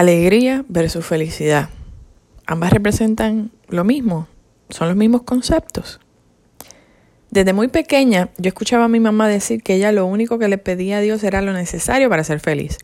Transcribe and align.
Alegría 0.00 0.64
versus 0.66 1.04
felicidad. 1.04 1.68
Ambas 2.46 2.72
representan 2.72 3.50
lo 3.68 3.84
mismo, 3.84 4.28
son 4.70 4.88
los 4.88 4.96
mismos 4.96 5.24
conceptos. 5.24 6.00
Desde 7.30 7.52
muy 7.52 7.68
pequeña 7.68 8.30
yo 8.38 8.48
escuchaba 8.48 8.86
a 8.86 8.88
mi 8.88 8.98
mamá 8.98 9.28
decir 9.28 9.62
que 9.62 9.74
ella 9.74 9.92
lo 9.92 10.06
único 10.06 10.38
que 10.38 10.48
le 10.48 10.56
pedía 10.56 10.96
a 10.96 11.00
Dios 11.02 11.22
era 11.22 11.42
lo 11.42 11.52
necesario 11.52 12.08
para 12.08 12.24
ser 12.24 12.40
feliz. 12.40 12.78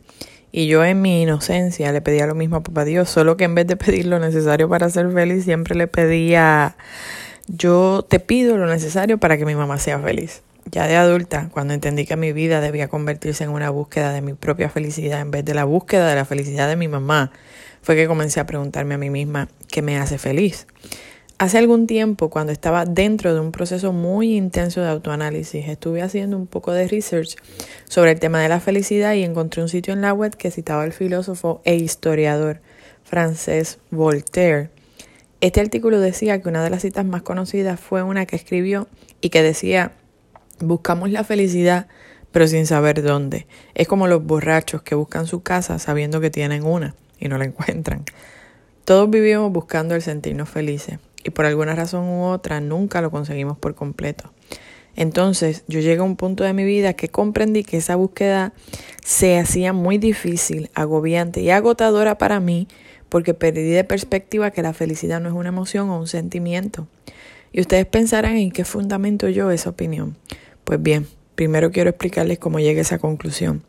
Y 0.53 0.67
yo 0.67 0.85
en 0.85 1.01
mi 1.01 1.23
inocencia 1.23 1.91
le 1.91 2.03
pedía 2.03 2.27
lo 2.27 2.35
mismo 2.35 2.57
a 2.57 2.63
papá 2.63 2.85
Dios, 2.85 3.09
solo 3.09 3.39
que 3.39 3.45
en 3.45 3.55
vez 3.55 3.67
de 3.67 3.77
pedir 3.77 4.05
lo 4.05 4.19
necesario 4.19 4.69
para 4.69 4.91
ser 4.91 5.11
feliz, 5.11 5.45
siempre 5.45 5.75
le 5.75 5.87
pedía, 5.87 6.77
yo 7.47 8.05
te 8.07 8.21
pido 8.21 8.59
lo 8.59 8.67
necesario 8.67 9.17
para 9.17 9.39
que 9.39 9.47
mi 9.47 9.55
mamá 9.55 9.79
sea 9.79 9.99
feliz. 10.01 10.43
Ya 10.71 10.89
de 10.89 10.97
adulta, 10.97 11.49
cuando 11.53 11.75
entendí 11.75 12.07
que 12.07 12.17
mi 12.17 12.33
vida 12.33 12.61
debía 12.61 12.89
convertirse 12.89 13.45
en 13.45 13.51
una 13.51 13.71
búsqueda 13.71 14.13
de 14.13 14.21
mi 14.21 14.35
propia 14.35 14.69
felicidad 14.69 15.21
en 15.21 15.31
vez 15.31 15.45
de 15.45 15.55
la 15.55 15.65
búsqueda 15.65 16.09
de 16.09 16.17
la 16.17 16.25
felicidad 16.25 16.69
de 16.69 16.75
mi 16.75 16.89
mamá, 16.89 17.31
fue 17.83 17.95
que 17.95 18.09
comencé 18.09 18.41
a 18.41 18.47
preguntarme 18.47 18.95
a 18.95 18.99
mí 18.99 19.09
misma 19.09 19.49
qué 19.71 19.81
me 19.81 19.97
hace 19.97 20.19
feliz. 20.19 20.67
Hace 21.39 21.59
algún 21.59 21.87
tiempo, 21.87 22.31
cuando 22.31 22.51
estaba 22.51 22.85
dentro 22.85 23.33
de 23.33 23.41
un 23.41 23.53
proceso 23.53 23.93
muy 23.93 24.35
intenso 24.35 24.81
de 24.81 24.89
autoanálisis, 24.89 25.69
estuve 25.69 26.03
haciendo 26.03 26.37
un 26.37 26.47
poco 26.47 26.73
de 26.73 26.89
research 26.89 27.37
sobre 27.85 28.13
el 28.13 28.21
tema 28.21 28.41
de 28.41 28.49
la 28.49 28.59
felicidad 28.59 29.13
y 29.13 29.23
encontré 29.23 29.63
un 29.63 29.69
sitio 29.69 29.93
en 29.93 30.01
la 30.01 30.15
web 30.15 30.35
que 30.35 30.51
citaba 30.51 30.83
al 30.83 30.93
filósofo 30.93 31.61
e 31.65 31.77
historiador 31.77 32.61
francés 33.05 33.79
Voltaire. 33.91 34.71
Este 35.41 35.61
artículo 35.61 36.01
decía 36.01 36.41
que 36.41 36.49
una 36.49 36.65
de 36.65 36.71
las 36.71 36.83
citas 36.83 37.05
más 37.05 37.23
conocidas 37.23 37.79
fue 37.79 38.03
una 38.03 38.27
que 38.27 38.35
escribió 38.35 38.89
y 39.21 39.29
que 39.29 39.43
decía 39.43 39.93
Buscamos 40.61 41.11
la 41.11 41.25
felicidad, 41.25 41.87
pero 42.33 42.49
sin 42.49 42.67
saber 42.67 43.03
dónde. 43.03 43.47
Es 43.75 43.89
como 43.89 44.07
los 44.07 44.25
borrachos 44.25 44.83
que 44.83 44.95
buscan 44.95 45.27
su 45.27 45.43
casa 45.43 45.79
sabiendo 45.79 46.21
que 46.21 46.31
tienen 46.31 46.65
una 46.65 46.95
y 47.19 47.29
no 47.29 47.39
la 47.39 47.45
encuentran. 47.45 48.05
Todos 48.85 49.11
vivimos 49.11 49.53
buscando 49.53 49.95
el 49.95 50.03
sentirnos 50.03 50.49
felices 50.49 50.99
y 51.25 51.31
por 51.31 51.45
alguna 51.45 51.75
razón 51.75 52.05
u 52.05 52.25
otra 52.25 52.61
nunca 52.61 53.01
lo 53.01 53.11
conseguimos 53.11 53.59
por 53.59 53.75
completo. 53.75 54.33
Entonces 54.95 55.65
yo 55.69 55.81
llegué 55.81 56.01
a 56.01 56.05
un 56.05 56.17
punto 56.17 56.45
de 56.45 56.55
mi 56.55 56.65
vida 56.65 56.95
que 56.95 57.09
comprendí 57.09 57.65
que 57.65 57.77
esa 57.77 57.97
búsqueda 57.97 58.53
se 59.05 59.39
hacía 59.39 59.73
muy 59.73 59.99
difícil, 59.99 60.71
agobiante 60.75 61.43
y 61.43 61.51
agotadora 61.51 62.17
para 62.17 62.41
mí 62.41 62.67
porque 63.09 63.35
perdí 63.35 63.71
de 63.71 63.85
perspectiva 63.85 64.51
que 64.51 64.63
la 64.63 64.73
felicidad 64.73 65.21
no 65.21 65.29
es 65.29 65.35
una 65.35 65.51
emoción 65.51 65.91
o 65.91 65.99
un 65.99 66.07
sentimiento. 66.07 66.87
Y 67.53 67.61
ustedes 67.61 67.87
pensarán 67.87 68.37
en 68.37 68.51
qué 68.51 68.65
fundamento 68.65 69.29
yo 69.29 69.51
esa 69.51 69.71
opinión. 69.71 70.17
Pues 70.67 70.83
bien, 70.83 71.07
primero 71.37 71.71
quiero 71.71 71.91
explicarles 71.91 72.41
cómo 72.41 72.59
llegué 72.59 72.81
a 72.81 72.83
esa 72.83 72.99
conclusión. 72.99 73.63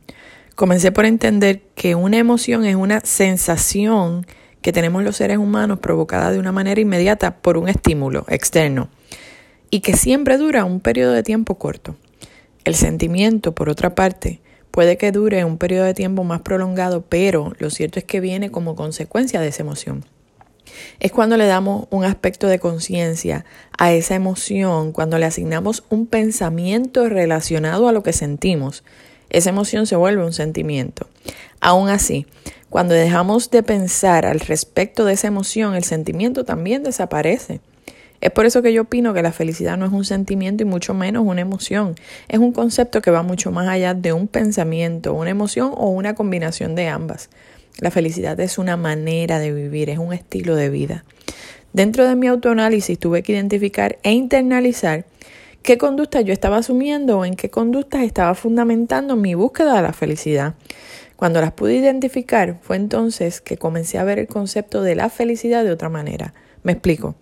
Comencé 0.56 0.92
por 0.92 1.06
entender 1.06 1.62
que 1.76 1.94
una 1.94 2.17
emoción 2.17 2.66
es 2.66 2.76
una 2.76 3.02
sensación 3.02 4.26
que 4.64 4.73
tenemos 4.73 5.03
los 5.03 5.16
seres 5.16 5.38
humanos 5.38 5.78
provocada 5.78 6.31
de 6.31 6.40
una 6.40 6.52
manera 6.52 6.81
inmediata 6.81 7.38
por 7.38 7.59
un 7.59 7.70
estímulo 7.70 8.25
externo 8.30 8.90
y 9.70 9.81
que 9.81 9.95
siempre 9.95 10.38
dura 10.38 10.66
un 10.66 10.80
periodo 10.80 11.12
de 11.12 11.22
tiempo 11.22 11.59
corto. 11.59 11.95
El 12.64 12.73
sentimiento, 12.73 13.53
por 13.53 13.70
otra 13.70 13.94
parte, 13.94 14.42
puede 14.72 14.98
que 14.98 15.12
dure 15.12 15.45
un 15.45 15.59
periodo 15.59 15.86
de 15.86 15.94
tiempo 15.94 16.23
más 16.23 16.42
prolongado, 16.42 17.06
pero 17.08 17.53
lo 17.59 17.70
cierto 17.70 18.00
es 18.00 18.06
que 18.06 18.22
viene 18.22 18.50
como 18.50 18.75
consecuencia 18.75 19.40
de 19.40 19.50
esa 19.50 19.62
emoción 19.62 20.03
es 21.00 21.12
cuando 21.12 21.38
le 21.38 21.46
damos 21.46 21.88
un 21.90 22.06
aspecto 22.06 22.48
de 22.48 22.60
conciencia 22.60 23.46
a 23.78 23.94
esa 23.94 24.16
emoción, 24.16 24.92
cuando 24.92 25.18
le 25.18 25.26
asignamos 25.26 25.84
un 25.90 26.08
pensamiento 26.08 27.09
relacionado 27.09 27.88
a 27.88 27.92
lo 27.92 28.04
que 28.04 28.14
sentimos. 28.14 28.84
Esa 29.30 29.50
emoción 29.50 29.88
se 29.88 29.96
vuelve 29.96 30.24
un 30.24 30.34
sentimiento. 30.34 31.08
Aún 31.59 31.90
así, 31.90 32.26
cuando 32.70 32.94
dejamos 32.94 33.50
de 33.50 33.64
pensar 33.64 34.26
al 34.26 34.40
respecto 34.40 35.06
de 35.06 35.14
esa 35.14 35.28
emoción, 35.28 35.76
el 35.76 35.84
sentimiento 35.84 36.44
también 36.44 36.84
desaparece. 36.84 37.62
Es 38.20 38.31
por 38.31 38.46
eso 38.46 38.62
que 38.62 38.74
yo 38.74 38.84
opino 38.84 39.14
que 39.14 39.22
la 39.22 39.31
felicidad 39.31 39.78
no 39.78 39.86
es 39.86 39.91
un 39.91 40.03
sentimiento 40.03 40.64
y 40.64 40.66
mucho 40.66 40.94
menos 40.94 41.24
una 41.25 41.41
emoción. 41.41 41.96
Es 42.28 42.40
un 42.40 42.52
concepto 42.52 43.02
que 43.02 43.12
va 43.12 43.22
mucho 43.22 43.52
más 43.52 43.68
allá 43.68 43.94
de 43.94 44.12
un 44.12 44.28
pensamiento, 44.28 45.14
una 45.14 45.30
emoción 45.30 45.72
o 45.75 45.90
una 45.90 46.16
combinación 46.16 46.74
de 46.74 46.88
ambas. 46.88 47.30
La 47.80 47.92
felicidad 47.92 48.40
es 48.40 48.58
una 48.58 48.78
manera 48.78 49.40
de 49.40 49.54
vivir, 49.54 49.90
es 49.90 50.00
un 50.00 50.14
estilo 50.14 50.56
de 50.56 50.70
vida. 50.70 51.04
Dentro 51.74 52.08
de 52.08 52.16
mi 52.16 52.28
autoanálisis 52.28 52.98
tuve 52.98 53.22
que 53.22 53.34
identificar 53.34 54.00
e 54.04 54.12
internalizar 54.12 55.06
qué 55.62 55.78
conductas 55.78 56.26
yo 56.26 56.34
estaba 56.34 56.58
asumiendo 56.58 57.20
o 57.20 57.26
en 57.26 57.36
qué 57.36 57.50
conductas 57.50 58.02
estaba 58.02 58.34
fundamentando 58.34 59.16
mi 59.16 59.36
búsqueda 59.36 59.76
de 59.76 59.82
la 59.84 59.94
felicidad. 59.94 60.56
Cuando 61.18 61.42
las 61.42 61.52
pude 61.52 61.76
identificar 61.76 62.58
fue 62.62 62.78
entonces 62.78 63.42
que 63.42 63.58
comencé 63.58 63.98
a 63.98 64.04
ver 64.04 64.18
el 64.18 64.28
concepto 64.28 64.82
de 64.82 64.96
la 64.96 65.09
felicidad 65.09 65.64
de 65.64 65.72
otra 65.72 65.90
manera. 65.90 66.34
Me 66.64 66.72
explico. 66.72 67.16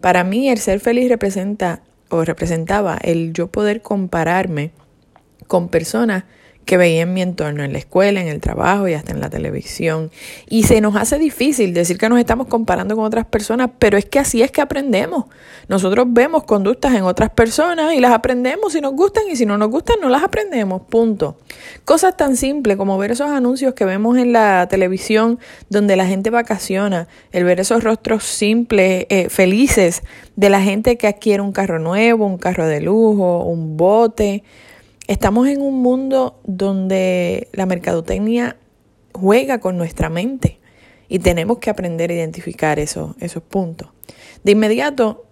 Para 0.00 0.24
mí 0.24 0.48
el 0.48 0.58
ser 0.58 0.80
feliz 0.80 1.08
representa 1.08 1.82
o 2.08 2.24
representaba 2.24 2.98
el 3.02 3.32
yo 3.32 3.48
poder 3.48 3.82
compararme 3.82 4.70
con 5.48 5.68
personas 5.68 6.24
que 6.64 6.76
veía 6.76 7.02
en 7.02 7.12
mi 7.12 7.22
entorno, 7.22 7.64
en 7.64 7.72
la 7.72 7.78
escuela, 7.78 8.20
en 8.20 8.28
el 8.28 8.40
trabajo 8.40 8.88
y 8.88 8.94
hasta 8.94 9.12
en 9.12 9.20
la 9.20 9.30
televisión. 9.30 10.10
Y 10.48 10.64
se 10.64 10.80
nos 10.80 10.96
hace 10.96 11.18
difícil 11.18 11.74
decir 11.74 11.98
que 11.98 12.08
nos 12.08 12.18
estamos 12.18 12.46
comparando 12.46 12.94
con 12.96 13.04
otras 13.04 13.26
personas, 13.26 13.70
pero 13.78 13.98
es 13.98 14.04
que 14.04 14.18
así 14.18 14.42
es 14.42 14.50
que 14.50 14.60
aprendemos. 14.60 15.26
Nosotros 15.68 16.06
vemos 16.10 16.44
conductas 16.44 16.94
en 16.94 17.02
otras 17.02 17.30
personas 17.30 17.94
y 17.94 18.00
las 18.00 18.12
aprendemos 18.12 18.72
si 18.72 18.80
nos 18.80 18.92
gustan 18.92 19.24
y 19.30 19.36
si 19.36 19.46
no 19.46 19.58
nos 19.58 19.70
gustan 19.70 19.96
no 20.00 20.08
las 20.08 20.22
aprendemos, 20.22 20.82
punto. 20.82 21.36
Cosas 21.84 22.16
tan 22.16 22.36
simples 22.36 22.76
como 22.76 22.98
ver 22.98 23.12
esos 23.12 23.28
anuncios 23.30 23.74
que 23.74 23.84
vemos 23.84 24.16
en 24.16 24.32
la 24.32 24.66
televisión 24.68 25.38
donde 25.68 25.96
la 25.96 26.06
gente 26.06 26.30
vacaciona, 26.30 27.08
el 27.32 27.44
ver 27.44 27.60
esos 27.60 27.82
rostros 27.82 28.24
simples, 28.24 29.06
eh, 29.08 29.28
felices 29.28 30.02
de 30.36 30.48
la 30.48 30.60
gente 30.62 30.96
que 30.96 31.06
adquiere 31.06 31.42
un 31.42 31.52
carro 31.52 31.78
nuevo, 31.78 32.26
un 32.26 32.38
carro 32.38 32.66
de 32.66 32.80
lujo, 32.80 33.44
un 33.44 33.76
bote. 33.76 34.42
Estamos 35.12 35.46
en 35.46 35.60
un 35.60 35.82
mundo 35.82 36.40
donde 36.44 37.48
la 37.52 37.66
mercadotecnia 37.66 38.56
juega 39.12 39.60
con 39.60 39.76
nuestra 39.76 40.08
mente 40.08 40.58
y 41.06 41.18
tenemos 41.18 41.58
que 41.58 41.68
aprender 41.68 42.10
a 42.10 42.14
identificar 42.14 42.78
esos, 42.78 43.14
esos 43.20 43.42
puntos. 43.42 43.90
De 44.42 44.52
inmediato, 44.52 45.26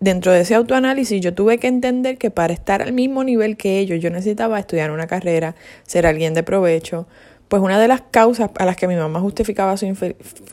dentro 0.00 0.32
de 0.32 0.42
ese 0.42 0.54
autoanálisis, 0.54 1.18
yo 1.22 1.32
tuve 1.32 1.56
que 1.56 1.66
entender 1.66 2.18
que 2.18 2.30
para 2.30 2.52
estar 2.52 2.82
al 2.82 2.92
mismo 2.92 3.24
nivel 3.24 3.56
que 3.56 3.78
ellos, 3.78 4.00
yo 4.00 4.10
necesitaba 4.10 4.58
estudiar 4.58 4.90
una 4.90 5.06
carrera, 5.06 5.54
ser 5.86 6.04
alguien 6.04 6.34
de 6.34 6.42
provecho, 6.42 7.06
pues 7.48 7.62
una 7.62 7.80
de 7.80 7.88
las 7.88 8.02
causas 8.02 8.50
a 8.58 8.66
las 8.66 8.76
que 8.76 8.86
mi 8.86 8.96
mamá 8.96 9.18
justificaba 9.20 9.78
su, 9.78 9.86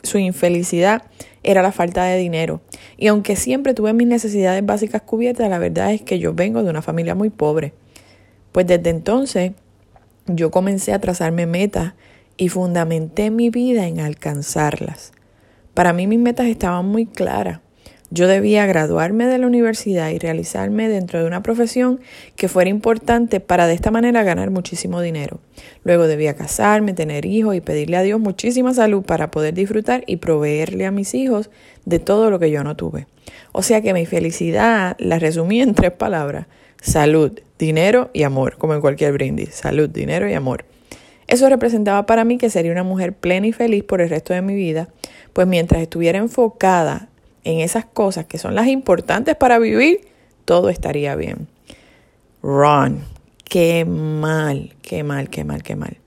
su, 0.02 0.16
infelicidad 0.16 1.02
era 1.42 1.60
la 1.60 1.72
falta 1.72 2.04
de 2.04 2.16
dinero. 2.16 2.62
Y 2.96 3.08
aunque 3.08 3.36
siempre 3.36 3.74
tuve 3.74 3.92
mis 3.92 4.08
necesidades 4.08 4.64
básicas 4.64 5.02
cubiertas, 5.02 5.50
la 5.50 5.58
verdad 5.58 5.92
es 5.92 6.00
que 6.00 6.18
yo 6.18 6.32
vengo 6.32 6.62
de 6.62 6.70
una 6.70 6.80
familia 6.80 7.14
muy 7.14 7.28
pobre. 7.28 7.74
Pues 8.52 8.66
desde 8.66 8.90
entonces 8.90 9.52
yo 10.26 10.50
comencé 10.50 10.92
a 10.92 11.00
trazarme 11.00 11.46
metas 11.46 11.94
y 12.36 12.48
fundamenté 12.48 13.30
mi 13.30 13.50
vida 13.50 13.86
en 13.86 14.00
alcanzarlas. 14.00 15.12
Para 15.74 15.92
mí 15.92 16.06
mis 16.06 16.18
metas 16.18 16.46
estaban 16.46 16.86
muy 16.86 17.06
claras. 17.06 17.60
Yo 18.12 18.26
debía 18.26 18.66
graduarme 18.66 19.26
de 19.26 19.38
la 19.38 19.46
universidad 19.46 20.10
y 20.10 20.18
realizarme 20.18 20.88
dentro 20.88 21.20
de 21.20 21.26
una 21.26 21.44
profesión 21.44 22.00
que 22.34 22.48
fuera 22.48 22.68
importante 22.68 23.38
para 23.38 23.68
de 23.68 23.74
esta 23.74 23.92
manera 23.92 24.24
ganar 24.24 24.50
muchísimo 24.50 25.00
dinero. 25.00 25.38
Luego 25.84 26.08
debía 26.08 26.34
casarme, 26.34 26.92
tener 26.92 27.24
hijos 27.24 27.54
y 27.54 27.60
pedirle 27.60 27.98
a 27.98 28.02
Dios 28.02 28.18
muchísima 28.18 28.74
salud 28.74 29.04
para 29.04 29.30
poder 29.30 29.54
disfrutar 29.54 30.02
y 30.08 30.16
proveerle 30.16 30.86
a 30.86 30.90
mis 30.90 31.14
hijos 31.14 31.50
de 31.84 32.00
todo 32.00 32.30
lo 32.30 32.40
que 32.40 32.50
yo 32.50 32.64
no 32.64 32.74
tuve. 32.74 33.06
O 33.52 33.62
sea 33.62 33.80
que 33.80 33.94
mi 33.94 34.06
felicidad 34.06 34.96
la 34.98 35.20
resumí 35.20 35.60
en 35.60 35.74
tres 35.74 35.92
palabras. 35.92 36.46
Salud, 36.80 37.38
dinero 37.58 38.10
y 38.12 38.22
amor, 38.22 38.56
como 38.56 38.74
en 38.74 38.80
cualquier 38.80 39.12
brindis. 39.12 39.54
Salud, 39.54 39.88
dinero 39.88 40.28
y 40.28 40.34
amor. 40.34 40.64
Eso 41.26 41.48
representaba 41.48 42.06
para 42.06 42.24
mí 42.24 42.38
que 42.38 42.50
sería 42.50 42.72
una 42.72 42.82
mujer 42.82 43.12
plena 43.12 43.46
y 43.46 43.52
feliz 43.52 43.84
por 43.84 44.00
el 44.00 44.10
resto 44.10 44.34
de 44.34 44.42
mi 44.42 44.54
vida, 44.54 44.88
pues 45.32 45.46
mientras 45.46 45.80
estuviera 45.82 46.18
enfocada 46.18 47.08
en 47.44 47.60
esas 47.60 47.84
cosas 47.84 48.26
que 48.26 48.38
son 48.38 48.54
las 48.54 48.66
importantes 48.66 49.36
para 49.36 49.58
vivir, 49.58 50.00
todo 50.44 50.70
estaría 50.70 51.14
bien. 51.14 51.46
Ron, 52.42 53.04
qué 53.44 53.84
mal, 53.84 54.74
qué 54.82 55.04
mal, 55.04 55.28
qué 55.30 55.44
mal, 55.44 55.62
qué 55.62 55.76
mal. 55.76 55.98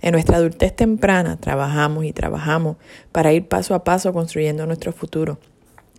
En 0.00 0.12
nuestra 0.12 0.38
adultez 0.38 0.74
temprana 0.74 1.36
trabajamos 1.36 2.04
y 2.04 2.12
trabajamos 2.12 2.76
para 3.12 3.32
ir 3.32 3.46
paso 3.46 3.74
a 3.74 3.84
paso 3.84 4.12
construyendo 4.12 4.66
nuestro 4.66 4.92
futuro. 4.92 5.38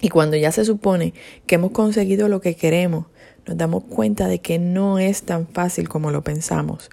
Y 0.02 0.10
cuando 0.10 0.36
ya 0.36 0.52
se 0.52 0.66
supone 0.66 1.14
que 1.46 1.56
hemos 1.56 1.72
conseguido 1.72 2.28
lo 2.28 2.42
que 2.42 2.56
queremos, 2.56 3.06
nos 3.48 3.58
damos 3.58 3.84
cuenta 3.84 4.28
de 4.28 4.40
que 4.40 4.60
no 4.60 5.00
es 5.00 5.24
tan 5.24 5.48
fácil 5.48 5.90
como 5.90 6.12
lo 6.12 6.24
pensamos. 6.24 6.90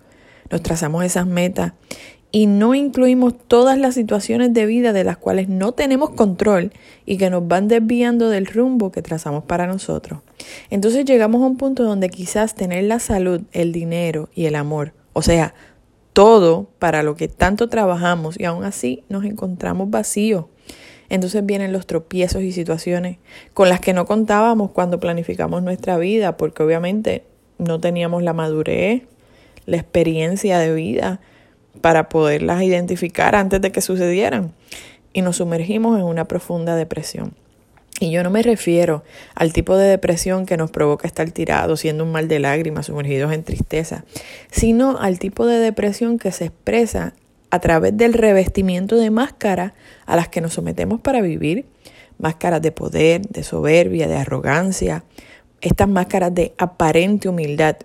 Nos 0.50 0.62
trazamos 0.62 1.05
esas 1.05 1.26
metas 1.26 1.73
y 2.32 2.47
no 2.47 2.75
incluimos 2.75 3.35
todas 3.49 3.79
las 3.79 3.94
situaciones 3.94 4.52
de 4.52 4.67
vida 4.67 4.93
de 4.93 5.05
las 5.05 5.17
cuales 5.17 5.49
no 5.49 5.73
tenemos 5.73 6.11
control 6.11 6.73
y 7.06 7.17
que 7.17 7.31
nos 7.31 7.47
van 7.47 7.69
desviando 7.69 8.29
del 8.29 8.47
rumbo 8.47 8.93
que 8.93 9.02
trazamos 9.02 9.44
para 9.44 9.67
nosotros. 9.67 10.20
Entonces 10.70 11.05
llegamos 11.05 11.43
a 11.43 11.47
un 11.47 11.56
punto 11.56 11.82
donde 11.82 12.08
quizás 12.08 12.55
tener 12.55 12.85
la 12.85 13.00
salud, 13.00 13.43
el 13.52 13.73
dinero 13.73 14.29
y 14.35 14.47
el 14.47 14.55
amor, 14.55 14.93
o 15.12 15.23
sea, 15.23 15.55
todo 16.12 16.69
para 16.79 17.02
lo 17.02 17.17
que 17.17 17.29
tanto 17.29 17.69
trabajamos 17.69 18.38
y 18.38 18.44
aún 18.44 18.64
así 18.64 19.05
nos 19.08 19.25
encontramos 19.25 19.91
vacíos. 19.91 20.47
Entonces 21.11 21.45
vienen 21.45 21.73
los 21.73 21.87
tropiezos 21.87 22.43
y 22.43 22.53
situaciones 22.53 23.19
con 23.53 23.69
las 23.69 23.81
que 23.81 23.93
no 23.93 24.07
contábamos 24.07 24.71
cuando 24.71 25.01
planificamos 25.01 25.62
nuestra 25.62 25.99
vida, 25.99 26.37
porque 26.37 26.62
obviamente 26.62 27.25
no 27.59 27.81
teníamos 27.81 28.23
la 28.23 28.33
madurez, 28.33 29.03
la 29.67 29.77
experiencia 29.77 30.59
de 30.59 30.73
vida 30.73 31.21
para 31.81 32.09
poderlas 32.09 32.62
identificar 32.62 33.35
antes 33.35 33.61
de 33.61 33.73
que 33.73 33.81
sucedieran. 33.81 34.53
Y 35.12 35.23
nos 35.23 35.37
sumergimos 35.37 35.99
en 35.99 36.05
una 36.05 36.27
profunda 36.27 36.77
depresión. 36.77 37.35
Y 37.99 38.11
yo 38.11 38.23
no 38.23 38.31
me 38.31 38.43
refiero 38.43 39.03
al 39.35 39.53
tipo 39.53 39.77
de 39.77 39.87
depresión 39.87 40.47
que 40.47 40.57
nos 40.57 40.71
provoca 40.71 41.07
estar 41.07 41.31
tirados, 41.33 41.81
siendo 41.81 42.05
un 42.05 42.12
mal 42.12 42.29
de 42.29 42.39
lágrimas, 42.39 42.87
sumergidos 42.87 43.33
en 43.33 43.43
tristeza, 43.43 44.05
sino 44.51 44.99
al 44.99 45.19
tipo 45.19 45.45
de 45.45 45.59
depresión 45.59 46.19
que 46.19 46.33
se 46.33 46.47
expresa 46.47 47.12
a 47.50 47.58
través 47.58 47.97
del 47.97 48.14
revestimiento 48.14 48.97
de 48.97 49.11
máscaras 49.11 49.73
a 50.06 50.17
las 50.17 50.29
que 50.29 50.41
nos 50.41 50.55
sometemos 50.55 51.00
para 51.00 51.20
vivir, 51.20 51.67
máscaras 52.19 52.62
de 52.62 52.73
poder, 52.73 53.23
de 53.23 53.43
soberbia, 53.43 54.08
de 54.08 54.17
arrogancia, 54.17 55.05
estas 55.61 55.88
máscaras 55.88 56.35
de 56.35 56.55
aparente 56.58 57.29
humildad 57.29 57.76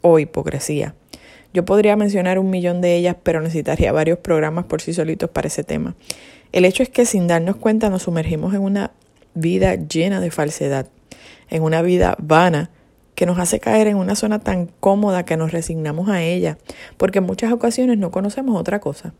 o 0.00 0.18
hipocresía. 0.18 0.94
Yo 1.54 1.64
podría 1.64 1.96
mencionar 1.96 2.38
un 2.38 2.50
millón 2.50 2.80
de 2.80 2.96
ellas, 2.96 3.16
pero 3.22 3.40
necesitaría 3.40 3.90
varios 3.92 4.18
programas 4.18 4.66
por 4.66 4.82
sí 4.82 4.92
solitos 4.92 5.30
para 5.30 5.48
ese 5.48 5.64
tema. 5.64 5.94
El 6.52 6.64
hecho 6.64 6.82
es 6.82 6.88
que 6.88 7.06
sin 7.06 7.26
darnos 7.26 7.56
cuenta 7.56 7.90
nos 7.90 8.02
sumergimos 8.02 8.54
en 8.54 8.60
una 8.60 8.90
vida 9.34 9.74
llena 9.76 10.20
de 10.20 10.30
falsedad, 10.30 10.88
en 11.50 11.62
una 11.62 11.82
vida 11.82 12.16
vana 12.18 12.70
que 13.18 13.26
nos 13.26 13.40
hace 13.40 13.58
caer 13.58 13.88
en 13.88 13.96
una 13.96 14.14
zona 14.14 14.38
tan 14.38 14.66
cómoda 14.78 15.24
que 15.24 15.36
nos 15.36 15.50
resignamos 15.50 16.08
a 16.08 16.22
ella, 16.22 16.56
porque 16.96 17.18
en 17.18 17.24
muchas 17.24 17.52
ocasiones 17.52 17.98
no 17.98 18.12
conocemos 18.12 18.56
otra 18.56 18.78
cosa. 18.78 19.12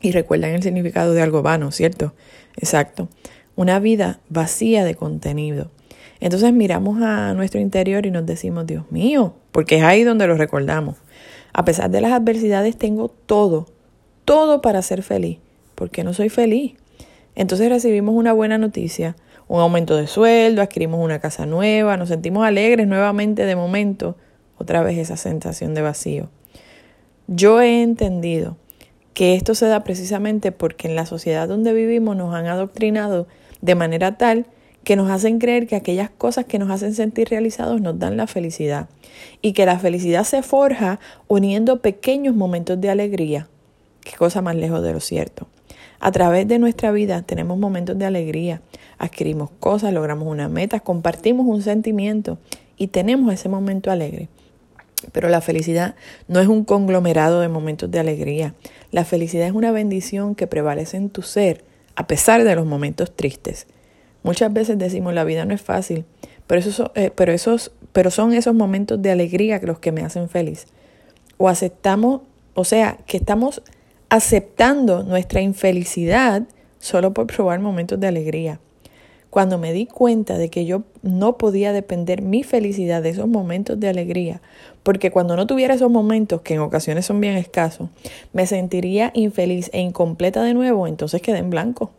Y 0.00 0.12
recuerdan 0.12 0.52
el 0.52 0.62
significado 0.62 1.12
de 1.12 1.20
algo 1.20 1.42
vano, 1.42 1.70
¿cierto? 1.70 2.14
Exacto. 2.56 3.10
Una 3.54 3.78
vida 3.78 4.20
vacía 4.30 4.86
de 4.86 4.94
contenido. 4.94 5.70
Entonces 6.18 6.50
miramos 6.54 7.02
a 7.02 7.34
nuestro 7.34 7.60
interior 7.60 8.06
y 8.06 8.10
nos 8.10 8.24
decimos, 8.24 8.66
Dios 8.66 8.90
mío, 8.90 9.34
porque 9.52 9.76
es 9.76 9.82
ahí 9.82 10.02
donde 10.02 10.26
lo 10.26 10.36
recordamos. 10.36 10.96
A 11.52 11.66
pesar 11.66 11.90
de 11.90 12.00
las 12.00 12.12
adversidades 12.12 12.78
tengo 12.78 13.08
todo, 13.26 13.66
todo 14.24 14.62
para 14.62 14.80
ser 14.80 15.02
feliz. 15.02 15.40
¿Por 15.74 15.90
qué 15.90 16.04
no 16.04 16.14
soy 16.14 16.30
feliz? 16.30 16.72
Entonces 17.34 17.68
recibimos 17.68 18.14
una 18.14 18.32
buena 18.32 18.56
noticia, 18.56 19.14
un 19.48 19.60
aumento 19.60 19.96
de 19.96 20.06
sueldo, 20.06 20.62
adquirimos 20.62 21.02
una 21.02 21.20
casa 21.20 21.46
nueva, 21.46 21.96
nos 21.96 22.08
sentimos 22.08 22.44
alegres 22.46 22.86
nuevamente 22.86 23.44
de 23.44 23.56
momento, 23.56 24.16
otra 24.58 24.82
vez 24.82 24.98
esa 24.98 25.16
sensación 25.16 25.74
de 25.74 25.82
vacío. 25.82 26.28
Yo 27.28 27.60
he 27.60 27.82
entendido 27.82 28.56
que 29.14 29.34
esto 29.34 29.54
se 29.54 29.66
da 29.66 29.84
precisamente 29.84 30.52
porque 30.52 30.88
en 30.88 30.94
la 30.94 31.06
sociedad 31.06 31.48
donde 31.48 31.72
vivimos 31.72 32.16
nos 32.16 32.34
han 32.34 32.46
adoctrinado 32.46 33.26
de 33.60 33.74
manera 33.74 34.18
tal 34.18 34.46
que 34.84 34.94
nos 34.94 35.10
hacen 35.10 35.38
creer 35.38 35.66
que 35.66 35.74
aquellas 35.74 36.10
cosas 36.10 36.44
que 36.44 36.58
nos 36.60 36.70
hacen 36.70 36.94
sentir 36.94 37.28
realizados 37.28 37.80
nos 37.80 37.98
dan 37.98 38.16
la 38.16 38.28
felicidad 38.28 38.88
y 39.42 39.52
que 39.52 39.66
la 39.66 39.78
felicidad 39.78 40.22
se 40.22 40.42
forja 40.42 41.00
uniendo 41.26 41.80
pequeños 41.80 42.36
momentos 42.36 42.80
de 42.80 42.90
alegría. 42.90 43.48
Qué 44.02 44.16
cosa 44.16 44.42
más 44.42 44.54
lejos 44.54 44.82
de 44.82 44.92
lo 44.92 45.00
cierto. 45.00 45.48
A 46.00 46.12
través 46.12 46.46
de 46.46 46.58
nuestra 46.58 46.92
vida 46.92 47.22
tenemos 47.22 47.58
momentos 47.58 47.98
de 47.98 48.04
alegría, 48.04 48.60
adquirimos 48.98 49.50
cosas, 49.60 49.92
logramos 49.92 50.28
una 50.28 50.48
meta, 50.48 50.80
compartimos 50.80 51.46
un 51.46 51.62
sentimiento 51.62 52.38
y 52.76 52.88
tenemos 52.88 53.32
ese 53.32 53.48
momento 53.48 53.90
alegre. 53.90 54.28
Pero 55.12 55.28
la 55.28 55.40
felicidad 55.40 55.94
no 56.28 56.40
es 56.40 56.48
un 56.48 56.64
conglomerado 56.64 57.40
de 57.40 57.48
momentos 57.48 57.90
de 57.90 57.98
alegría. 57.98 58.54
La 58.90 59.04
felicidad 59.04 59.46
es 59.46 59.52
una 59.52 59.70
bendición 59.70 60.34
que 60.34 60.46
prevalece 60.46 60.96
en 60.96 61.10
tu 61.10 61.22
ser 61.22 61.64
a 61.96 62.06
pesar 62.06 62.44
de 62.44 62.54
los 62.54 62.66
momentos 62.66 63.14
tristes. 63.14 63.66
Muchas 64.22 64.52
veces 64.52 64.78
decimos 64.78 65.14
la 65.14 65.24
vida 65.24 65.44
no 65.44 65.54
es 65.54 65.62
fácil, 65.62 66.04
pero, 66.46 66.60
esos, 66.60 66.90
eh, 66.94 67.10
pero, 67.14 67.32
esos, 67.32 67.72
pero 67.92 68.10
son 68.10 68.32
esos 68.32 68.54
momentos 68.54 69.00
de 69.00 69.10
alegría 69.10 69.60
los 69.62 69.78
que 69.78 69.92
me 69.92 70.02
hacen 70.02 70.28
feliz. 70.28 70.66
O 71.38 71.48
aceptamos, 71.48 72.22
o 72.54 72.64
sea, 72.64 72.98
que 73.06 73.16
estamos 73.16 73.62
aceptando 74.08 75.02
nuestra 75.02 75.40
infelicidad 75.40 76.42
solo 76.78 77.12
por 77.12 77.26
probar 77.26 77.60
momentos 77.60 77.98
de 77.98 78.06
alegría. 78.06 78.60
Cuando 79.30 79.58
me 79.58 79.72
di 79.72 79.86
cuenta 79.86 80.38
de 80.38 80.48
que 80.48 80.64
yo 80.64 80.84
no 81.02 81.36
podía 81.36 81.72
depender 81.72 82.22
mi 82.22 82.42
felicidad 82.42 83.02
de 83.02 83.10
esos 83.10 83.26
momentos 83.26 83.78
de 83.78 83.88
alegría, 83.88 84.40
porque 84.82 85.10
cuando 85.10 85.36
no 85.36 85.46
tuviera 85.46 85.74
esos 85.74 85.90
momentos, 85.90 86.40
que 86.40 86.54
en 86.54 86.60
ocasiones 86.60 87.04
son 87.04 87.20
bien 87.20 87.36
escasos, 87.36 87.90
me 88.32 88.46
sentiría 88.46 89.10
infeliz 89.14 89.68
e 89.72 89.80
incompleta 89.80 90.42
de 90.42 90.54
nuevo, 90.54 90.86
entonces 90.86 91.20
quedé 91.20 91.38
en 91.38 91.50
blanco. 91.50 91.90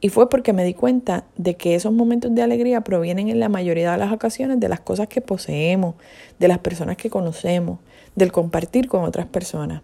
Y 0.00 0.10
fue 0.10 0.28
porque 0.28 0.52
me 0.52 0.62
di 0.62 0.74
cuenta 0.74 1.24
de 1.36 1.56
que 1.56 1.74
esos 1.74 1.92
momentos 1.92 2.32
de 2.32 2.42
alegría 2.42 2.82
provienen 2.82 3.28
en 3.28 3.40
la 3.40 3.48
mayoría 3.48 3.90
de 3.90 3.98
las 3.98 4.12
ocasiones 4.12 4.60
de 4.60 4.68
las 4.68 4.78
cosas 4.78 5.08
que 5.08 5.20
poseemos, 5.20 5.96
de 6.38 6.46
las 6.46 6.58
personas 6.58 6.96
que 6.96 7.10
conocemos, 7.10 7.80
del 8.14 8.30
compartir 8.30 8.86
con 8.86 9.02
otras 9.02 9.26
personas 9.26 9.82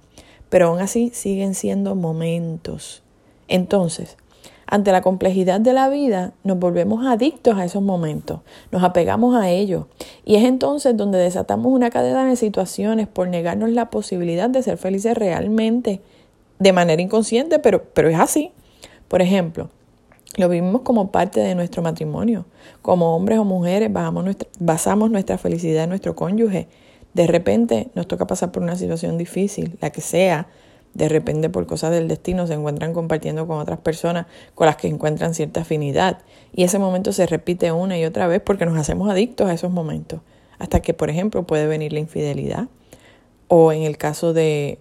pero 0.49 0.69
aún 0.69 0.81
así 0.81 1.11
siguen 1.14 1.55
siendo 1.55 1.94
momentos. 1.94 3.02
Entonces, 3.49 4.17
ante 4.67 4.93
la 4.93 5.02
complejidad 5.02 5.61
de 5.61 5.73
la 5.73 5.88
vida, 5.88 6.32
nos 6.43 6.58
volvemos 6.58 7.06
adictos 7.06 7.56
a 7.56 7.64
esos 7.64 7.82
momentos, 7.82 8.41
nos 8.73 8.82
apegamos 8.82 9.37
a 9.37 9.50
ellos. 9.50 9.87
Y 10.25 10.37
es 10.37 10.44
entonces 10.44 10.96
donde 10.96 11.19
desatamos 11.19 11.73
una 11.73 11.91
cadena 11.91 12.25
de 12.25 12.37
situaciones 12.37 13.06
por 13.06 13.29
negarnos 13.29 13.70
la 13.70 13.91
posibilidad 13.91 14.49
de 14.49 14.62
ser 14.62 14.79
felices 14.79 15.17
realmente, 15.17 16.00
de 16.58 16.73
manera 16.73 17.02
inconsciente, 17.02 17.58
pero, 17.58 17.85
pero 17.93 18.08
es 18.08 18.19
así. 18.19 18.52
Por 19.08 19.20
ejemplo, 19.20 19.69
lo 20.37 20.49
vivimos 20.49 20.81
como 20.81 21.11
parte 21.11 21.41
de 21.41 21.55
nuestro 21.55 21.82
matrimonio. 21.82 22.46
Como 22.82 23.14
hombres 23.14 23.38
o 23.38 23.44
mujeres 23.44 23.91
nuestra, 23.91 24.49
basamos 24.58 25.11
nuestra 25.11 25.38
felicidad 25.38 25.85
en 25.85 25.91
nuestro 25.91 26.17
cónyuge 26.17 26.69
de 27.14 27.26
repente 27.26 27.88
nos 27.94 28.06
toca 28.06 28.26
pasar 28.26 28.52
por 28.52 28.62
una 28.62 28.76
situación 28.76 29.16
difícil, 29.16 29.78
la 29.81 29.90
que 29.90 30.00
sea, 30.00 30.49
de 30.94 31.08
repente 31.08 31.49
por 31.49 31.66
cosas 31.66 31.90
del 31.90 32.08
destino 32.08 32.46
se 32.46 32.55
encuentran 32.55 32.93
compartiendo 32.93 33.46
con 33.46 33.58
otras 33.58 33.78
personas 33.78 34.26
con 34.55 34.66
las 34.66 34.76
que 34.76 34.88
encuentran 34.88 35.34
cierta 35.34 35.62
afinidad. 35.62 36.19
Y 36.52 36.64
ese 36.64 36.78
momento 36.78 37.12
se 37.12 37.26
repite 37.26 37.72
una 37.72 37.99
y 37.99 38.05
otra 38.05 38.26
vez 38.26 38.40
porque 38.40 38.66
nos 38.66 38.78
hacemos 38.78 39.11
adictos 39.11 39.49
a 39.49 39.55
esos 39.55 39.72
momentos. 39.72 40.20
Hasta 40.58 40.81
que, 40.81 40.94
por 40.94 41.11
ejemplo, 41.11 41.44
puede 41.44 41.66
venir 41.66 41.93
la 41.93 41.99
infidelidad. 41.99 42.69
O 43.49 43.72
en 43.72 43.82
el 43.82 43.96
caso 43.96 44.32
de 44.32 44.78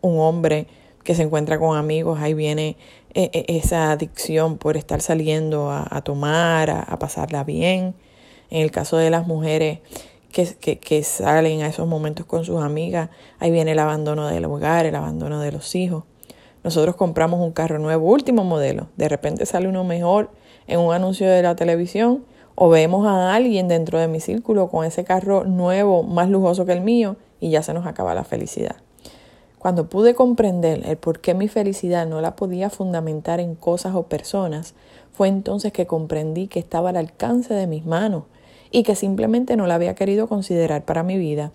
un 0.00 0.18
hombre 0.18 0.66
que 1.04 1.14
se 1.14 1.22
encuentra 1.22 1.58
con 1.58 1.76
amigos, 1.76 2.18
ahí 2.20 2.32
viene 2.32 2.76
eh, 3.12 3.30
eh, 3.32 3.44
esa 3.48 3.92
adicción 3.92 4.56
por 4.56 4.78
estar 4.78 5.02
saliendo 5.02 5.70
a, 5.70 6.00
tomar, 6.02 6.70
a 6.70 6.98
pasarla 6.98 7.44
bien. 7.44 7.94
En 8.48 8.62
el 8.62 8.70
caso 8.70 8.96
de 8.96 9.10
las 9.10 9.26
mujeres, 9.26 9.80
que, 10.30 10.78
que, 10.78 11.02
salen 11.02 11.62
a 11.62 11.66
esos 11.66 11.86
momentos 11.86 12.26
con 12.26 12.44
sus 12.44 12.62
amigas. 12.62 13.10
Ahí 13.38 13.50
viene 13.50 13.72
el 13.72 13.78
abandono 13.78 14.28
del 14.28 14.44
hogar, 14.44 14.86
el 14.86 14.94
abandono 14.94 15.40
de 15.40 15.52
los 15.52 15.74
hijos. 15.74 16.04
Nosotros 16.62 16.96
compramos 16.96 17.40
un 17.40 17.52
carro 17.52 17.78
nuevo, 17.78 18.08
último 18.08 18.44
modelo. 18.44 18.88
De 18.96 19.08
repente 19.08 19.46
sale 19.46 19.68
uno 19.68 19.84
mejor 19.84 20.30
en 20.66 20.80
un 20.80 20.92
anuncio 20.92 21.28
de 21.28 21.42
la 21.42 21.56
televisión 21.56 22.24
o 22.54 22.68
vemos 22.68 23.06
a 23.06 23.34
alguien 23.34 23.68
dentro 23.68 23.98
de 23.98 24.08
mi 24.08 24.20
círculo 24.20 24.68
con 24.68 24.84
ese 24.84 25.04
carro 25.04 25.44
nuevo, 25.44 26.02
más 26.02 26.28
lujoso 26.28 26.66
que 26.66 26.72
el 26.72 26.82
mío, 26.82 27.16
y 27.40 27.50
ya 27.50 27.62
se 27.62 27.72
nos 27.72 27.86
acaba 27.86 28.14
la 28.14 28.24
felicidad. 28.24 28.76
Cuando 29.58 29.88
pude 29.88 30.14
comprender 30.14 30.82
el 30.86 30.96
por 30.96 31.20
qué 31.20 31.34
mi 31.34 31.48
felicidad 31.48 32.06
no 32.06 32.20
la 32.20 32.36
podía 32.36 32.70
fundamentar 32.70 33.40
en 33.40 33.54
cosas 33.54 33.94
o 33.94 34.04
personas, 34.04 34.74
fue 35.12 35.28
entonces 35.28 35.72
que 35.72 35.86
comprendí 35.86 36.48
que 36.48 36.58
estaba 36.58 36.90
al 36.90 36.96
alcance 36.96 37.54
de 37.54 37.66
mis 37.66 37.84
manos 37.84 38.24
y 38.70 38.82
que 38.82 38.94
simplemente 38.94 39.56
no 39.56 39.66
la 39.66 39.74
había 39.74 39.94
querido 39.94 40.28
considerar 40.28 40.84
para 40.84 41.02
mi 41.02 41.18
vida. 41.18 41.52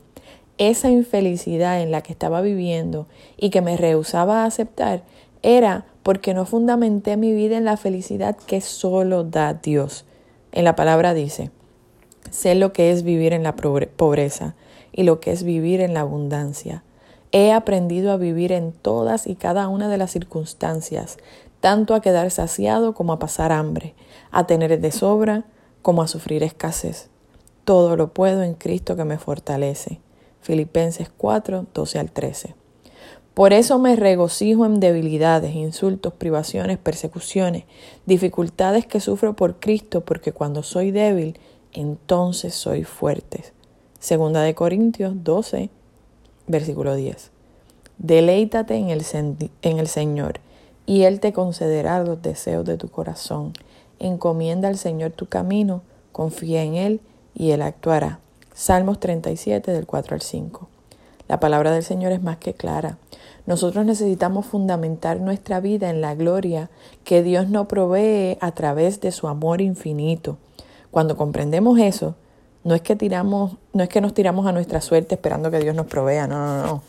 Esa 0.57 0.89
infelicidad 0.89 1.81
en 1.81 1.91
la 1.91 2.01
que 2.01 2.13
estaba 2.13 2.41
viviendo 2.41 3.07
y 3.38 3.50
que 3.50 3.62
me 3.62 3.77
rehusaba 3.77 4.43
a 4.43 4.45
aceptar 4.45 5.03
era 5.41 5.86
porque 6.01 6.34
no 6.34 6.45
fundamenté 6.45 7.17
mi 7.17 7.34
vida 7.34 7.57
en 7.57 7.65
la 7.65 7.77
felicidad 7.77 8.38
que 8.38 8.62
solo 8.62 9.24
da 9.24 9.53
Dios. 9.53 10.05
En 10.51 10.63
la 10.63 10.75
palabra 10.75 11.13
dice, 11.13 11.51
sé 12.31 12.55
lo 12.55 12.74
que 12.74 12.91
es 12.91 13.03
vivir 13.03 13.34
en 13.34 13.43
la 13.43 13.55
pobreza 13.55 14.55
y 14.91 15.03
lo 15.03 15.19
que 15.19 15.31
es 15.31 15.43
vivir 15.43 15.81
en 15.81 15.93
la 15.93 16.01
abundancia. 16.01 16.84
He 17.31 17.51
aprendido 17.51 18.12
a 18.12 18.17
vivir 18.17 18.53
en 18.53 18.72
todas 18.72 19.27
y 19.27 19.36
cada 19.36 19.67
una 19.67 19.89
de 19.89 19.98
las 19.98 20.12
circunstancias, 20.12 21.17
tanto 21.60 21.93
a 21.93 22.01
quedar 22.01 22.31
saciado 22.31 22.93
como 22.93 23.12
a 23.12 23.19
pasar 23.19 23.51
hambre, 23.51 23.93
a 24.31 24.48
tener 24.48 24.79
de 24.79 24.91
sobra 24.91 25.43
como 25.85 26.01
a 26.01 26.07
sufrir 26.07 26.41
escasez. 26.41 27.09
Todo 27.63 27.95
lo 27.95 28.11
puedo 28.11 28.41
en 28.41 28.55
Cristo 28.55 28.95
que 28.95 29.05
me 29.05 29.19
fortalece. 29.19 29.99
Filipenses 30.41 31.11
4, 31.15 31.67
12 31.75 31.99
al 31.99 32.11
13. 32.11 32.55
Por 33.35 33.53
eso 33.53 33.77
me 33.77 33.95
regocijo 33.95 34.65
en 34.65 34.79
debilidades, 34.79 35.53
insultos, 35.53 36.11
privaciones, 36.11 36.79
persecuciones, 36.79 37.65
dificultades 38.07 38.87
que 38.87 38.99
sufro 38.99 39.35
por 39.35 39.59
Cristo, 39.59 40.01
porque 40.01 40.31
cuando 40.31 40.63
soy 40.63 40.89
débil, 40.89 41.37
entonces 41.71 42.55
soy 42.55 42.83
fuerte. 42.83 43.43
Segunda 43.99 44.41
de 44.41 44.55
Corintios 44.55 45.23
12, 45.23 45.69
versículo 46.47 46.95
10. 46.95 47.29
Deleítate 47.99 48.73
en 48.73 48.89
el, 48.89 49.05
en 49.61 49.77
el 49.77 49.87
Señor 49.87 50.39
y 50.87 51.03
Él 51.03 51.19
te 51.19 51.31
concederá 51.31 52.03
los 52.03 52.23
deseos 52.23 52.65
de 52.65 52.77
tu 52.77 52.89
corazón. 52.89 53.53
Encomienda 53.99 54.67
al 54.67 54.77
Señor 54.77 55.11
tu 55.11 55.27
camino, 55.27 55.81
confía 56.11 56.63
en 56.63 56.75
Él 56.75 57.01
y 57.33 57.51
Él 57.51 57.61
actuará. 57.61 58.19
Salmos 58.53 58.99
37 58.99 59.71
del 59.71 59.85
4 59.85 60.15
al 60.15 60.21
5. 60.21 60.67
La 61.27 61.39
palabra 61.39 61.71
del 61.71 61.83
Señor 61.83 62.11
es 62.11 62.21
más 62.21 62.37
que 62.37 62.53
clara. 62.53 62.97
Nosotros 63.45 63.85
necesitamos 63.85 64.45
fundamentar 64.45 65.19
nuestra 65.19 65.59
vida 65.59 65.89
en 65.89 66.01
la 66.01 66.15
gloria 66.15 66.69
que 67.03 67.23
Dios 67.23 67.49
nos 67.49 67.67
provee 67.67 68.37
a 68.41 68.51
través 68.51 69.01
de 69.01 69.11
su 69.11 69.27
amor 69.27 69.61
infinito. 69.61 70.37
Cuando 70.91 71.17
comprendemos 71.17 71.79
eso, 71.79 72.15
no 72.63 72.75
es 72.75 72.81
que 72.81 72.95
tiramos, 72.95 73.57
no 73.73 73.83
es 73.83 73.89
que 73.89 74.01
nos 74.01 74.13
tiramos 74.13 74.47
a 74.47 74.51
nuestra 74.51 74.81
suerte 74.81 75.15
esperando 75.15 75.51
que 75.51 75.59
Dios 75.59 75.75
nos 75.75 75.85
provea, 75.85 76.27
no, 76.27 76.45
no, 76.45 76.65
no. 76.65 76.83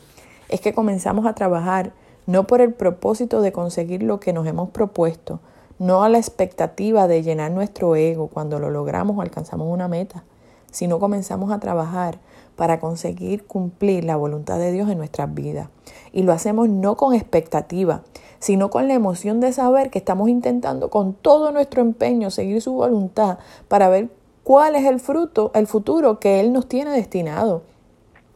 Es 0.49 0.61
que 0.61 0.73
comenzamos 0.73 1.27
a 1.27 1.35
trabajar 1.35 1.93
no 2.27 2.47
por 2.47 2.61
el 2.61 2.73
propósito 2.73 3.41
de 3.41 3.53
conseguir 3.53 4.03
lo 4.03 4.21
que 4.21 4.33
nos 4.33 4.47
hemos 4.47 4.71
propuesto, 4.71 5.41
no 5.79 6.03
a 6.03 6.09
la 6.09 6.19
expectativa 6.19 7.07
de 7.07 7.23
llenar 7.23 7.51
nuestro 7.51 7.97
ego 7.97 8.29
cuando 8.29 8.59
lo 8.59 8.71
logramos 8.71 9.17
o 9.17 9.21
alcanzamos 9.21 9.69
una 9.71 9.89
meta, 9.89 10.25
sino 10.71 10.99
comenzamos 10.99 11.51
a 11.53 11.61
trabajar 11.61 12.19
para 12.57 12.81
conseguir 12.81 13.47
cumplir 13.47 14.05
la 14.05 14.17
voluntad 14.17 14.59
de 14.59 14.73
Dios 14.73 14.89
en 14.89 14.99
nuestras 14.99 15.33
vidas. 15.35 15.69
Y 16.13 16.23
lo 16.23 16.33
hacemos 16.33 16.69
no 16.69 16.97
con 16.97 17.15
expectativa, 17.15 18.03
sino 18.39 18.71
con 18.71 18.89
la 18.89 18.95
emoción 18.95 19.41
de 19.41 19.53
saber 19.53 19.91
que 19.91 19.99
estamos 19.99 20.29
intentando 20.29 20.91
con 20.91 21.13
todo 21.15 21.53
nuestro 21.53 21.83
empeño 21.83 22.31
seguir 22.31 22.63
su 22.63 22.73
voluntad 22.73 23.39
para 23.69 23.89
ver 23.89 24.09
cuál 24.43 24.77
es 24.77 24.87
el 24.87 25.01
fruto, 25.01 25.51
el 25.55 25.67
futuro 25.67 26.19
que 26.19 26.41
Él 26.41 26.53
nos 26.53 26.69
tiene 26.69 26.91
destinado. 26.91 27.63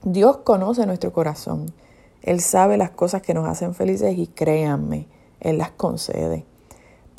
Dios 0.02 0.38
conoce 0.38 0.86
nuestro 0.86 1.12
corazón. 1.12 1.72
Él 2.22 2.40
sabe 2.40 2.76
las 2.76 2.90
cosas 2.90 3.22
que 3.22 3.34
nos 3.34 3.48
hacen 3.48 3.74
felices 3.74 4.16
y 4.18 4.26
créanme, 4.26 5.06
Él 5.40 5.58
las 5.58 5.70
concede. 5.70 6.44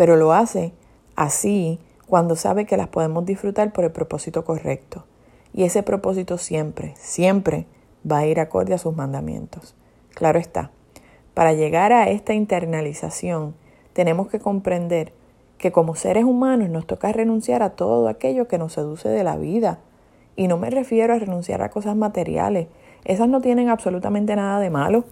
Pero 0.02 0.16
lo 0.16 0.34
hace 0.34 0.74
así 1.16 1.78
cuando 2.08 2.36
sabe 2.36 2.66
que 2.66 2.76
las 2.76 2.88
podemos 2.88 3.24
disfrutar 3.24 3.72
por 3.72 3.84
el 3.84 3.92
propósito 3.92 4.44
correcto. 4.44 5.06
Y 5.54 5.62
ese 5.62 5.84
propósito 5.84 6.40
siempre, 6.40 6.96
siempre 6.98 7.68
va 8.12 8.18
a 8.18 8.26
ir 8.26 8.40
acorde 8.40 8.74
a 8.74 8.80
sus 8.80 8.96
mandamientos. 8.96 9.76
Claro 10.16 10.40
está, 10.40 10.72
para 11.36 11.54
llegar 11.54 11.94
a 11.94 12.10
esta 12.10 12.34
internalización 12.34 13.54
tenemos 13.94 14.28
que 14.28 14.40
comprender 14.40 15.14
que 15.60 15.72
como 15.72 15.94
seres 15.94 16.24
humanos 16.24 16.72
nos 16.72 16.88
toca 16.88 17.12
renunciar 17.12 17.62
a 17.62 17.76
todo 17.76 18.08
aquello 18.08 18.48
que 18.48 18.58
nos 18.58 18.74
seduce 18.74 19.08
de 19.08 19.24
la 19.24 19.38
vida. 19.38 19.78
Y 20.36 20.48
no 20.48 20.58
me 20.58 20.72
refiero 20.72 21.14
a 21.14 21.20
renunciar 21.20 21.62
a 21.62 21.70
cosas 21.70 21.96
materiales, 21.96 22.70
esas 23.06 23.30
no 23.30 23.40
tienen 23.40 23.70
absolutamente 23.70 24.36
nada 24.36 24.60
de 24.60 24.72
malo, 24.72 25.04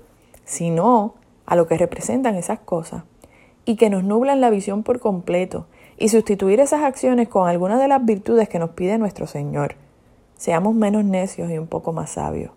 sino 0.46 1.14
a 1.46 1.56
lo 1.56 1.68
que 1.68 1.78
representan 1.78 2.34
esas 2.34 2.58
cosas 2.58 3.04
y 3.66 3.76
que 3.76 3.90
nos 3.90 4.04
nublan 4.04 4.42
la 4.42 4.50
visión 4.50 4.84
por 4.84 5.00
completo 5.00 5.68
y 5.98 6.10
sustituir 6.10 6.60
esas 6.60 6.84
acciones 6.84 7.28
con 7.28 7.48
algunas 7.48 7.80
de 7.80 7.88
las 7.88 8.04
virtudes 8.04 8.50
que 8.50 8.60
nos 8.60 8.72
pide 8.72 8.98
nuestro 8.98 9.28
Señor. 9.28 9.76
Seamos 10.38 10.74
menos 10.74 11.04
necios 11.04 11.52
y 11.52 11.58
un 11.58 11.68
poco 11.68 11.92
más 11.92 12.12
sabios. 12.12 12.52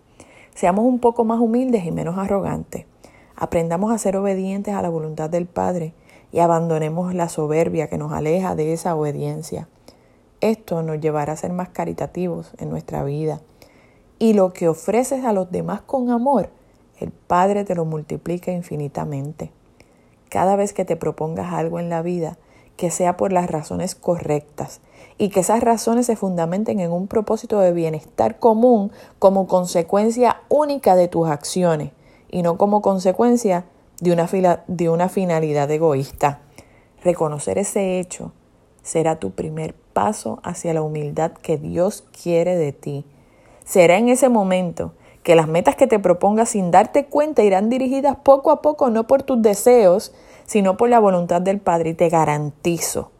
Seamos 0.55 0.85
un 0.85 0.99
poco 0.99 1.25
más 1.25 1.39
humildes 1.39 1.85
y 1.85 1.91
menos 1.91 2.17
arrogantes. 2.17 2.85
Aprendamos 3.35 3.91
a 3.91 3.97
ser 3.97 4.15
obedientes 4.15 4.73
a 4.73 4.81
la 4.81 4.89
voluntad 4.89 5.29
del 5.29 5.47
Padre 5.47 5.93
y 6.31 6.39
abandonemos 6.39 7.13
la 7.13 7.29
soberbia 7.29 7.87
que 7.87 7.97
nos 7.97 8.13
aleja 8.13 8.55
de 8.55 8.73
esa 8.73 8.95
obediencia. 8.95 9.67
Esto 10.41 10.81
nos 10.83 10.99
llevará 10.99 11.33
a 11.33 11.37
ser 11.37 11.51
más 11.53 11.69
caritativos 11.69 12.53
en 12.57 12.69
nuestra 12.69 13.03
vida. 13.03 13.41
Y 14.19 14.33
lo 14.33 14.53
que 14.53 14.67
ofreces 14.67 15.25
a 15.25 15.33
los 15.33 15.51
demás 15.51 15.81
con 15.81 16.09
amor, 16.09 16.49
el 16.99 17.11
Padre 17.11 17.65
te 17.65 17.75
lo 17.75 17.85
multiplica 17.85 18.51
infinitamente. 18.51 19.51
Cada 20.33 20.55
vez 20.55 20.73
que 20.73 20.83
te 20.83 20.95
propongas 20.95 21.53
algo 21.53 21.79
en 21.79 21.91
la 21.91 22.01
vida, 22.01 22.39
que 22.75 22.89
sea 22.89 23.17
por 23.17 23.31
las 23.31 23.51
razones 23.51 23.93
correctas 23.93 24.81
y 25.19 25.29
que 25.29 25.41
esas 25.41 25.61
razones 25.61 26.07
se 26.07 26.15
fundamenten 26.15 26.79
en 26.79 26.91
un 26.91 27.05
propósito 27.05 27.59
de 27.59 27.71
bienestar 27.71 28.39
común 28.39 28.91
como 29.19 29.45
consecuencia 29.45 30.41
única 30.49 30.95
de 30.95 31.07
tus 31.07 31.29
acciones 31.29 31.91
y 32.31 32.41
no 32.41 32.57
como 32.57 32.81
consecuencia 32.81 33.65
de 34.01 34.11
una, 34.11 34.27
de 34.65 34.89
una 34.89 35.07
finalidad 35.07 35.69
egoísta. 35.69 36.39
Reconocer 37.03 37.59
ese 37.59 37.99
hecho 37.99 38.31
será 38.81 39.19
tu 39.19 39.33
primer 39.33 39.75
paso 39.75 40.39
hacia 40.41 40.73
la 40.73 40.81
humildad 40.81 41.33
que 41.33 41.59
Dios 41.59 42.05
quiere 42.23 42.55
de 42.55 42.71
ti. 42.71 43.05
Será 43.65 43.99
en 43.99 44.09
ese 44.09 44.29
momento 44.29 44.93
que 45.23 45.35
las 45.35 45.47
metas 45.47 45.75
que 45.75 45.87
te 45.87 45.99
propongas 45.99 46.49
sin 46.49 46.69
darte 46.69 47.05
cuenta 47.05 47.43
irán 47.43 47.69
dirigidas 47.69 48.17
poco 48.17 48.51
a 48.51 48.61
poco 48.61 48.89
no 48.89 49.07
por 49.07 49.23
tus 49.23 49.41
deseos, 49.41 50.13
sino 50.45 50.75
por 50.77 50.89
la 50.89 50.99
voluntad 50.99 51.41
del 51.41 51.59
Padre. 51.59 51.91
Y 51.91 51.93
te 51.93 52.09
garantizo 52.09 53.11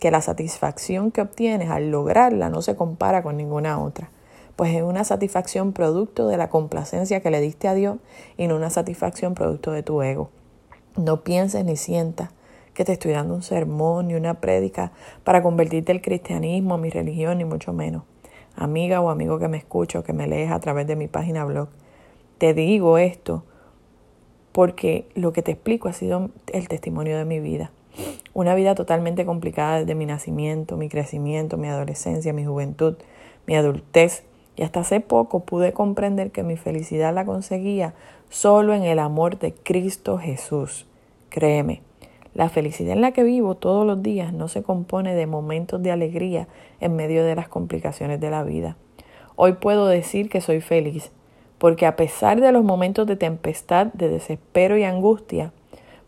que 0.00 0.10
la 0.10 0.22
satisfacción 0.22 1.10
que 1.10 1.20
obtienes 1.20 1.70
al 1.70 1.90
lograrla 1.90 2.48
no 2.48 2.62
se 2.62 2.76
compara 2.76 3.22
con 3.22 3.36
ninguna 3.36 3.80
otra, 3.80 4.10
pues 4.56 4.74
es 4.74 4.82
una 4.82 5.04
satisfacción 5.04 5.72
producto 5.72 6.28
de 6.28 6.36
la 6.36 6.48
complacencia 6.48 7.20
que 7.20 7.30
le 7.30 7.40
diste 7.40 7.68
a 7.68 7.74
Dios 7.74 7.98
y 8.36 8.46
no 8.46 8.56
una 8.56 8.70
satisfacción 8.70 9.34
producto 9.34 9.70
de 9.72 9.82
tu 9.82 10.02
ego. 10.02 10.30
No 10.96 11.22
pienses 11.22 11.64
ni 11.64 11.76
sientas 11.76 12.30
que 12.72 12.84
te 12.84 12.92
estoy 12.92 13.12
dando 13.12 13.34
un 13.34 13.42
sermón 13.42 14.08
ni 14.08 14.14
una 14.14 14.40
prédica 14.40 14.92
para 15.24 15.42
convertirte 15.42 15.92
el 15.92 16.02
cristianismo, 16.02 16.78
mi 16.78 16.90
religión, 16.90 17.38
ni 17.38 17.44
mucho 17.44 17.72
menos. 17.72 18.02
Amiga 18.56 19.00
o 19.00 19.10
amigo 19.10 19.38
que 19.38 19.48
me 19.48 19.56
escucho, 19.56 20.04
que 20.04 20.12
me 20.12 20.26
lees 20.26 20.50
a 20.50 20.60
través 20.60 20.86
de 20.86 20.96
mi 20.96 21.08
página 21.08 21.44
blog, 21.44 21.68
te 22.38 22.54
digo 22.54 22.98
esto 22.98 23.44
porque 24.52 25.08
lo 25.14 25.32
que 25.32 25.42
te 25.42 25.52
explico 25.52 25.88
ha 25.88 25.92
sido 25.92 26.30
el 26.52 26.68
testimonio 26.68 27.18
de 27.18 27.24
mi 27.24 27.40
vida. 27.40 27.72
Una 28.34 28.54
vida 28.54 28.74
totalmente 28.74 29.24
complicada 29.24 29.80
desde 29.80 29.94
mi 29.94 30.06
nacimiento, 30.06 30.76
mi 30.76 30.88
crecimiento, 30.88 31.56
mi 31.56 31.68
adolescencia, 31.68 32.32
mi 32.32 32.44
juventud, 32.44 32.94
mi 33.46 33.56
adultez. 33.56 34.24
Y 34.56 34.62
hasta 34.62 34.80
hace 34.80 35.00
poco 35.00 35.40
pude 35.40 35.72
comprender 35.72 36.30
que 36.30 36.44
mi 36.44 36.56
felicidad 36.56 37.12
la 37.12 37.24
conseguía 37.24 37.94
solo 38.28 38.74
en 38.74 38.84
el 38.84 39.00
amor 39.00 39.38
de 39.38 39.52
Cristo 39.52 40.18
Jesús. 40.18 40.86
Créeme, 41.30 41.82
la 42.34 42.48
felicidad 42.48 42.92
en 42.92 43.00
la 43.00 43.12
que 43.12 43.22
vivo 43.22 43.54
todos 43.54 43.86
los 43.86 44.02
días 44.02 44.32
no 44.32 44.48
se 44.48 44.62
compone 44.62 45.14
de 45.14 45.26
momentos 45.26 45.82
de 45.82 45.92
alegría 45.92 46.48
en 46.80 46.96
medio 46.96 47.24
de 47.24 47.36
las 47.36 47.48
complicaciones 47.48 48.20
de 48.20 48.30
la 48.30 48.42
vida. 48.42 48.76
Hoy 49.36 49.54
puedo 49.54 49.86
decir 49.86 50.28
que 50.28 50.40
soy 50.40 50.60
feliz 50.60 51.10
porque 51.58 51.86
a 51.86 51.96
pesar 51.96 52.40
de 52.40 52.52
los 52.52 52.64
momentos 52.64 53.06
de 53.06 53.16
tempestad, 53.16 53.86
de 53.94 54.08
desespero 54.08 54.76
y 54.76 54.84
angustia, 54.84 55.52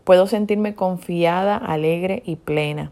puedo 0.03 0.27
sentirme 0.27 0.75
confiada, 0.75 1.57
alegre 1.57 2.21
y 2.25 2.35
plena, 2.35 2.91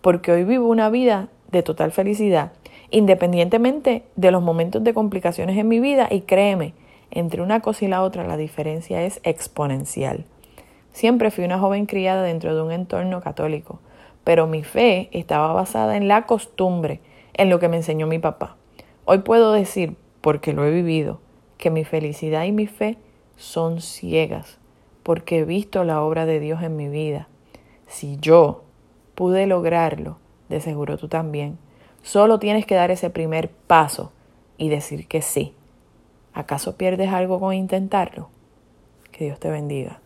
porque 0.00 0.32
hoy 0.32 0.44
vivo 0.44 0.66
una 0.66 0.88
vida 0.88 1.28
de 1.50 1.62
total 1.62 1.92
felicidad, 1.92 2.52
independientemente 2.90 4.04
de 4.16 4.30
los 4.30 4.42
momentos 4.42 4.82
de 4.82 4.94
complicaciones 4.94 5.58
en 5.58 5.68
mi 5.68 5.80
vida 5.80 6.08
y 6.10 6.22
créeme, 6.22 6.74
entre 7.10 7.42
una 7.42 7.60
cosa 7.60 7.84
y 7.84 7.88
la 7.88 8.02
otra 8.02 8.26
la 8.26 8.36
diferencia 8.36 9.02
es 9.02 9.20
exponencial. 9.22 10.24
Siempre 10.96 11.30
fui 11.30 11.44
una 11.44 11.58
joven 11.58 11.84
criada 11.84 12.22
dentro 12.22 12.56
de 12.56 12.62
un 12.62 12.72
entorno 12.72 13.20
católico, 13.20 13.80
pero 14.24 14.46
mi 14.46 14.64
fe 14.64 15.10
estaba 15.12 15.52
basada 15.52 15.98
en 15.98 16.08
la 16.08 16.24
costumbre, 16.24 17.02
en 17.34 17.50
lo 17.50 17.60
que 17.60 17.68
me 17.68 17.76
enseñó 17.76 18.06
mi 18.06 18.18
papá. 18.18 18.56
Hoy 19.04 19.18
puedo 19.18 19.52
decir, 19.52 19.94
porque 20.22 20.54
lo 20.54 20.64
he 20.64 20.70
vivido, 20.70 21.20
que 21.58 21.70
mi 21.70 21.84
felicidad 21.84 22.44
y 22.44 22.52
mi 22.52 22.66
fe 22.66 22.96
son 23.36 23.82
ciegas, 23.82 24.56
porque 25.02 25.40
he 25.40 25.44
visto 25.44 25.84
la 25.84 26.00
obra 26.00 26.24
de 26.24 26.40
Dios 26.40 26.62
en 26.62 26.76
mi 26.76 26.88
vida. 26.88 27.28
Si 27.86 28.16
yo 28.18 28.64
pude 29.14 29.46
lograrlo, 29.46 30.16
de 30.48 30.62
seguro 30.62 30.96
tú 30.96 31.08
también. 31.08 31.58
Solo 32.00 32.38
tienes 32.38 32.64
que 32.64 32.74
dar 32.74 32.90
ese 32.90 33.10
primer 33.10 33.50
paso 33.50 34.12
y 34.56 34.70
decir 34.70 35.06
que 35.08 35.20
sí. 35.20 35.52
¿Acaso 36.32 36.78
pierdes 36.78 37.12
algo 37.12 37.38
con 37.38 37.52
intentarlo? 37.52 38.30
Que 39.12 39.26
Dios 39.26 39.38
te 39.38 39.50
bendiga. 39.50 40.00